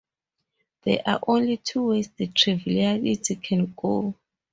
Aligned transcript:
There 0.81 0.99
are 1.05 1.19
only 1.27 1.57
two 1.57 1.89
ways 1.89 2.09
the 2.09 2.25
triviality 2.25 3.35
can 3.35 3.71
go. 3.77 4.15